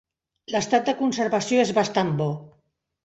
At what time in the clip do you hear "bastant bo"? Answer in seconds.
1.81-2.29